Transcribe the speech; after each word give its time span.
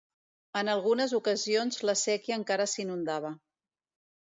En 0.61 0.71
algunes 0.75 1.13
ocasions 1.17 1.79
la 1.91 1.95
séquia 2.05 2.41
encara 2.41 2.69
s'inundava. 2.75 3.35